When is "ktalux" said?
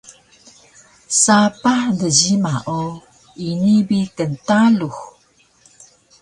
4.17-4.97